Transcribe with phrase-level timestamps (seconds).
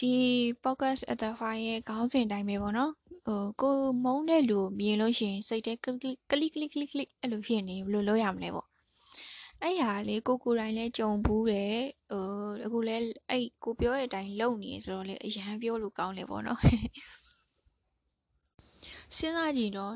[0.00, 0.14] ဒီ
[0.64, 2.92] podcast at the file ရဲ့ခေါင်းစဉ်အတိုင်းပဲပေါ့နော်
[3.26, 8.66] ဟိုကိုမုန်းတဲ့လူကိုမြင်လို့ရှိရင်စိတ်ထဲကလစ်ကလစ်ကလစ်ကလစ်အဲ့လိုဖြစ်နေဘယ်လိုလုပ်ရမလဲပေါ့
[9.62, 11.76] အဲ့ဟာလေကိုကိုတိုင်းလဲကြုံဘူးတယ်
[12.10, 12.24] ဟို
[12.64, 12.96] အခုလဲ
[13.30, 16.60] အဲ့ကိုပြောတဲ့အတိုင်းလုပ်နေဆိုတော့လေအရန်ပြောလို့ကောင်းတယ်ပေါ့နော်
[19.16, 19.94] စဉ်းစားကြည့်တော့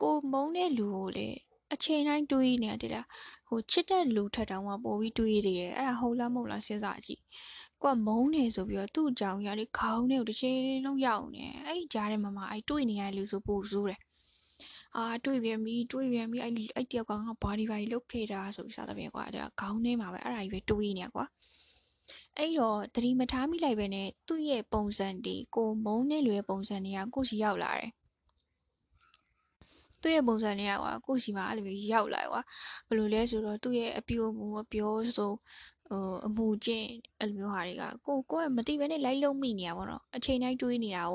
[0.00, 1.28] ကိုမုန်းတဲ့လူကိုလေ
[1.72, 3.06] အချိန်တိုင်းတွေးနေရတယ်လား
[3.48, 7.22] ဟိုချစ်တဲ့လူထက်တောင်မှပိုပြီးတွေးသေးတယ်အဲ့ဒါဟုတ်လားမဟုတ်လားစဉ်းစားကြည့်
[7.82, 14.00] ကိုကမုန်းနေဆိုပြီးတော့သူ့အကြောင်းရလေခေါင်းထဲကိုတစ်ချိန်လုံးရောက်နေအဲ့ကြားထဲမှာမှအဲ့တွေးနေရတဲ့လူဆိုပိုဆိုးတယ်
[14.96, 21.24] အာတွေးပြန်ပြီတွေးပြန်ပြီအဲ့အဲ့တယောက်ကငါဘာဒီဘာဒီလုတ်ခဲ့တာဆိုပြီးစသဖြင့်ကွာအဲ့ဒါခေါင်းထဲမှာပဲအဲ့ဒါကြီးပဲတွေးနေရကွာ
[22.38, 27.92] အဲ့တော့သတိမထားမိလိုက်ပဲနဲ့သူ့ရဲ့ပုံစံတွေကိုမုန်းတဲ့လူရဲ့ပုံစံတွေကကိုရှိရောက်လာတယ်
[30.02, 32.42] သူ့ရဲ့ပုံစံတွေကကွာကိုရှိမှာအဲ့လိုမျိုးရောက်လာကွာ
[32.88, 35.32] ဘယ်လိုလဲဆိုတော့သူ့ရဲ့အပြိုမူအပြောဆို
[35.88, 36.88] ဟိုအမှုချင်း
[37.20, 41.14] အဲ့လိုမျိုးဟာတွေကကိုကိုကမတိပဲနဲ့လိုက်လုံးမိနေရပါတော့အချိန်တိုင်းတွေးနေတာ哦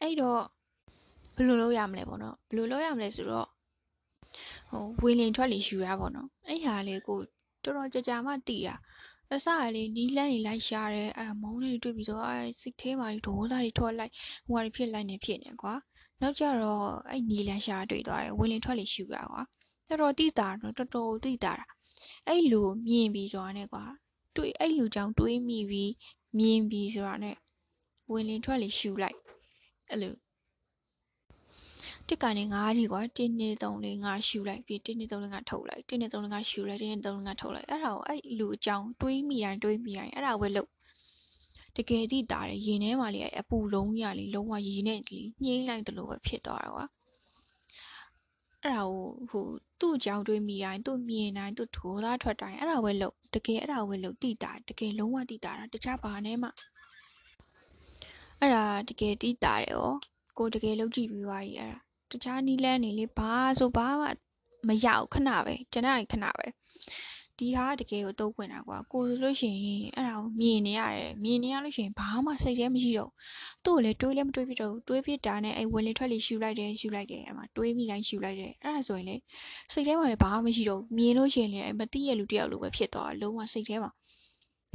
[0.00, 0.42] အဲ့တော့
[1.34, 3.48] ဘယ်လိုလုပ်ရမလဲပေါ့နော်ဘယ်လိုလုပ်ရမလဲဆိုတော့
[4.70, 7.18] ဟိုဝင်လင်ထွက်လေယူတာပေါ့နော်အဲ့ဟာလေးကို
[7.64, 8.76] တော်တော်ကြာကြာမှတည်တာ
[9.30, 14.12] အစကလေးနီးလန်းနေလိုက်ရှာတယ်အဲမုန်းနေတွေ့ပြီးဆိုအဲစိတ်ထဲမှာဒေါသတွေထွက်လိုက်
[14.46, 15.74] ဟိုဟာတွေဖြစ်လိုက်နေဖြစ်နေကွာ
[16.20, 19.42] နောက်ကြတော့အဲ့နီးလန်းရှာတွေ့သွားတယ်ဝင်လင်ထွက်လေယူတာကွာ
[19.88, 21.66] တော်တော်တိတာတော့တော်တော်တိတာတာ
[22.28, 23.84] အဲ့လူမြင်ပြီးဆိုတာနဲ့ကွာ
[24.36, 25.92] တွေ့အဲ့လူကြောင့်တွေးမိပြီး
[26.38, 27.36] မြင်ပြီးဆိုတာနဲ့
[28.10, 29.18] ဝင်လင်ထွက်လေရှူလိုက်
[29.90, 30.14] အဲ့လို
[32.08, 37.28] တစ်ကနေငါးဒီကွာ1 2 3 4 5ရှူလိုက်ပြီး1 2 3 4 5ထုတ်လိုက်1 2 3 4 5ရှူလိုက်1 2 3 4
[37.28, 40.70] 5ထုတ်လိုက်အဲ့ဒါကိုအဲ့လူအကြောင်းတွေးမိတိုင်းတွေးမိတိုင်းအဲ့ဒါပဲလုပ်
[41.76, 46.84] တကယ်တိတာတယ်ရင်ထဲမှာလေအပူလုံးရလေလုံးဝရေနဲ့လေညှိမ့်လိုက်တယ်လို့ပဲဖြစ်သွားတာကွာ
[48.64, 49.46] အဲ့ဒါကိုဟို
[49.80, 56.48] သူ့ကြောင်တွေးမိတိုင်းသူ့မြင်တိုင်းသူ့ထိုးသားထွက်တိုင်းအဲ့ဒါပဲလို့တကယ်အဲ့ဒါပဲလို့တိတာတကယ်လုံးဝတိတာတာတခြားဘာနဲ့မှ
[58.40, 59.90] အဲ့ဒါတကယ်တိတာတယ်ရော
[60.38, 61.78] ကိုတကယ်လုံးကြည့်ပြီးသွားပြီအဲ့ဒါ
[62.12, 64.08] တခြားနီးလန်းနေလေဘာဆိုဘာမှ
[64.68, 66.46] မရအောင်ခဏပဲကျွန်တော်ခဏပဲ
[67.42, 73.10] ဒီဟာတကယ်ကိုတုံးပွင့်တာကွာကိုဆိုလို့ရှိရင်အဲ့ဒါကိုမြင်နေရတယ်မြင်နေရလို့ရှိရင်ဘာမှစိတ်ထဲမရှိတော့
[73.64, 79.16] သူ့ကိုလည်းတွေးလည်းမတွေးဖြစ်တော့တွေးဖြစ်တာနဲ့အဲ့ဝင်လေထွက်လေရှူလိုက်တယ်ရှူလိုက်တယ်အဲ့မှာတွေးမိတိုင်းရှူလိုက်တယ်အဲ့ဒါဆိုရင်လေ
[79.72, 83.90] စိတ်ထဲမှာလည်းဘာမှမရှိတော့မြင်လို့ရှိရင်လည်းမသိရလူတယောက်လိုပဲဖြစ်သွားလုံးဝစိတ်ထဲမှာ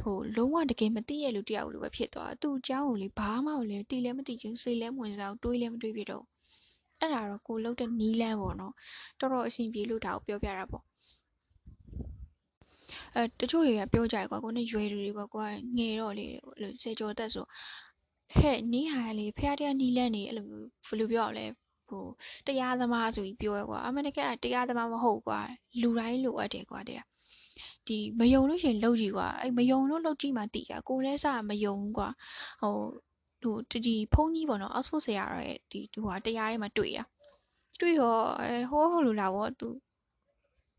[0.00, 6.24] ဟိုလုံးဝတကယ်မသိရလူတယောက်လိုပဲဖြစ်သွားသူ့အကြောင်းကိုလေဘာမှမလဲတိလည်းမသိချင်စိတ်လည်းမဝင်စားတွေးလည်းမတွေးဖြစ်တော့
[7.00, 8.74] အဲ့ဒါတော့ကိုလုတ်တဲ့နီးလန်းပေါ့နော်
[9.20, 10.84] တော်တော်အဆင်ပြေလို့ဒါကိုပြောပြတာပေါ့
[13.14, 16.26] အဲတချို့တွေကပြောကြရကွာကိုနဲ့ရွယ်တွေကွာကိုကငယ်တော့လေ
[16.82, 17.46] စေကျော်သက်ဆို
[18.36, 20.46] ဟဲ့နီးဟာလေဖះတရားနီးလန်းနေအဲ့လို
[20.88, 21.46] ဘယ်လိုပြောရလဲ
[21.88, 22.04] ဟို
[22.46, 25.40] တရားသမားဆိုပြီးပြောရကွာအမေကတရားသမားမဟုတ်ကွာ
[25.80, 27.00] လူတိုင်းလိုအပ်တယ်ကွာတဲ့
[27.86, 32.08] ဒီမယုံလို့ရှင်လှုပ်ကြည့်ကွာအဲ့မယုံလို့လှုပ်ကြည့်မှတည်တာကိုလည်းစမယုံကွာ
[32.62, 32.74] ဟို
[33.42, 37.04] ဟိုဒီဖုန်းကြီးပေါ့နော် Oxford ဆရာရဲ့ဒီဟိုဟာတရားထဲမှာတွေ့တာ
[37.80, 39.68] တွေ့တော့အဲဟိုးဟိုလိုလာပေါ့သူ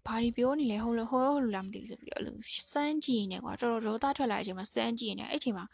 [0.08, 2.36] ဘာဒီပြောနေလဲဟိုလိုဟိုးဟိုလိုလာမသိဘူးဆိုပြီးအဲ့လို
[2.72, 5.66] စမ်းကြည့်နေကွာတော်တော်ဒေါသထွက်လာတဲ့အချိန်မှာစမ်းကြည့်နေအဲ့ချိန်မှာ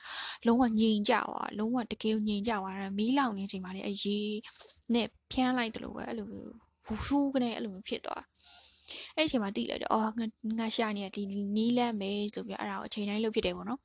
[0.48, 4.30] လုံးဝငြိမ်ကြသွားလုံးဝတကယ်ငြိမ်ကြသွားတယ်မီးလောင်နေချိန်မှာလေအရေး
[4.94, 6.28] နဲ့ဖျန်းလိုက်တယ်လို့ပဲအဲ့လို
[6.86, 8.24] ဟူရှူးကနေအဲ့လိုမျိုးဖြစ်သွား
[9.16, 10.10] အဲ့ချိန်မှာတိလိုက်တယ်အော်ငါ
[10.60, 11.24] ငါရှာနေဒီ
[11.56, 13.80] နီးလန့်မယ်ဆိုပြီးအဲ့ဒါကိုအချိန်တိုင်းလုပ်ဖြစ်တယ်ပေါ့နော်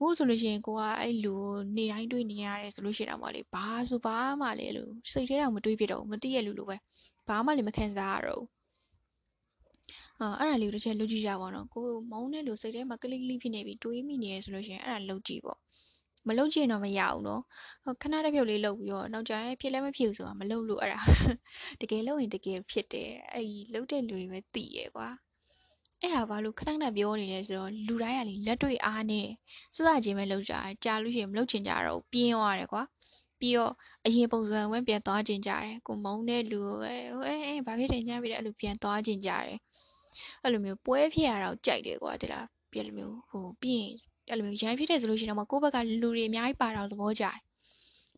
[0.00, 1.34] ဘို့ဆိုလို့ရှိရင်ကိုကအဲ့လူ
[1.76, 6.76] နေတိုင်းတွေ့နေရတယ်ဆိုလို့ရှိရင်တော့လေဘာဆိုဘာမှလေအဲ့လိုစိတ်ထဲတော့မတွေးဖြစ်တော့ဘူးမသိရလူလိုပဲ
[7.28, 8.59] ဘာမှလည်းမခံစားရတော့ဘူး
[10.20, 15.58] အာအဲ့ဒါလေးကိုတစ်ချက်လုပ်ကြည့်ကြပါတော့ကိုမုန်းတဲ့လူစိတ်ထဲမှာကလစ်ကလစ်ဖြစ်နေပြီတွေးမိနေရဆိုလို့ရှိရင်အဲ့ဒါလုပ်ကြည့်ပေါ့
[16.28, 17.42] မလုပ်ကြည့်တော့မရဘူးနော်
[18.02, 21.00] ခဏတစ်ဖြုတ်လေးလုပ်ပြီးတော့နောက်ကျရင်ဖြစ်လည်းမဖြစ်ဘူးဆိုတာမလုပ်လို့အဲ့ဒါ
[21.80, 25.08] တကယ်လုပ်ရင်တကယ်ဖြစ်တယ်အဲ့ဒီလုပ်တဲ့လူတွေပဲသိရကွာ
[26.02, 29.26] အဲ့ဟာဘာလို့ခဏခဏပြောနေလဲဆိုတော့လူတိုင်းကလေလက်တွေ့အားနဲ့
[29.74, 32.82] စစချင်းပဲလောက်ကြတယ်ကြာလို့ရှိရင်မလောက်ချင်ကြတော့ပြင်းသွားတယ်ကွာ
[33.40, 33.72] ပြီးတော့
[34.06, 39.58] အရင်ပုံစံဝင်ပြန်သွားခြင်းကြတယ်ကိုမုံတဲ့လူပဲဟိုအဲအဲဘာဖြစ်တယ်ညဖြစ်တယ်အဲ့လိုပြန်သွားခြင်းကြတယ်
[40.42, 43.92] အဲ့လိုမျိုးပွဲဖြစ်ရတော့ကြိုက်တယ်ကွာဒီလားပြလိုမျိုးဟိုပြီးရင်
[44.30, 47.38] အဲ့လိုမျိုးရမ်းဖြစ်တယ်ဆိုလို့ရှိရင်တော့ကိုယ့်ဘက်ကလူတွေအများကြီးပါတော့သဘောကျတယ်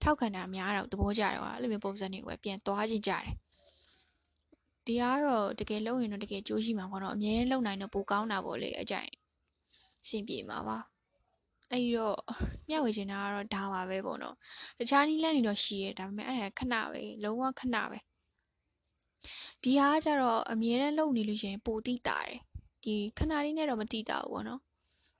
[0.03, 3.35] ထောက်ခံတာများတော့သဘောကျတယ်ကွာအဲ့လိုမျိုးပုံစံတွေကိုပဲပြန်သွားခြင်းကြတယ်
[4.87, 9.11] ဒီကတော့တကယ်လုံရင်တော့တကယ်ကြိုးရှိမှာပေါ့နော်အများလုံနိုင်တော့ပိုကောင်းတာပေါ့လေအကြိုင်
[10.03, 10.79] အဆင်ပြေမှာပါ
[11.71, 12.19] အဲ့တော့
[12.69, 14.37] မျှဝေချင်တာကတော့ဒါပါပဲပေါ့နော်
[14.79, 17.99] တခြားနည်းလမ်းတွေတော့ရှိရဲဒါပေမဲ့အဲ့ဒါခဏပဲလုံးဝခဏပဲ
[19.63, 22.39] ဒီဟာကျတော့အမြဲတမ်းလုံနေလို့ရှိရင်ပိုတိတာတယ်
[22.85, 24.61] ဒီခဏလေးနဲ့တော့မတိတာဘူးပေါ့နော်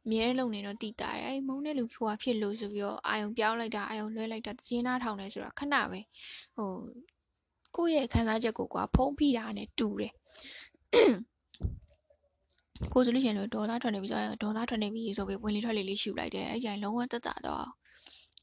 [0.05, 6.01] အမြဲတမ်းလုံနေတော့တိတာတယ်အဲ့မုန်းတဲ့လူဖြူဟာဖြစ်လို့ဆိုပြီးတော့အာယုံပြောင်းလိုက်တာအာယုံလွှဲလိုက်တာကျင်းသားထောင်တယ်ဆိုတာခဏပဲ
[6.57, 6.71] ဟို
[7.77, 10.13] ကိုယ့်ရဲ့ခံစားချက်ကိုကွာဖုံးဖိတာနဲ့တူတယ်
[12.93, 17.65] ကိုဆိုလို့ရှိရင်တော့ဒေါ်သားထွက်နေပြီဆိုတော့ဒေါ်သားထွက်နေပြီဆိုပြီးဝင်လေထွက်လေလေးရှူလိုက်တယ်အဲ့ကြိုင်လုံးဝတက်တာတော့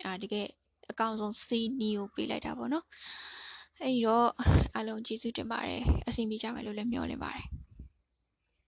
[0.05, 0.47] အာတကယ်
[0.91, 2.85] အကောင်းဆုံးစီနီကိုပေးလိုက်တာပေါ့နော်
[3.81, 4.29] အဲ့ဒီတော့
[4.75, 7.45] အားလုံးကျေးဇူးတင်ပါတယ်အဆင်ပြေကြမယ်လို့လည်းမျှော်လင့်ပါတယ်